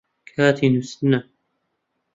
[0.35, 1.19] کاتی نووستنە